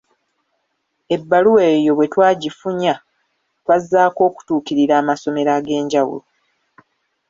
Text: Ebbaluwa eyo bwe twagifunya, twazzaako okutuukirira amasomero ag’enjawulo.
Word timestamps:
Ebbaluwa 1.15 1.63
eyo 1.75 1.91
bwe 1.97 2.07
twagifunya, 2.13 2.93
twazzaako 3.63 4.21
okutuukirira 4.29 4.93
amasomero 5.01 5.49
ag’enjawulo. 5.57 6.25